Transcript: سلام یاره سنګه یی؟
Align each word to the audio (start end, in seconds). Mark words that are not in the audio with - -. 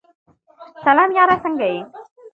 سلام 0.85 1.09
یاره 1.17 1.35
سنګه 1.43 1.67
یی؟ 1.71 1.79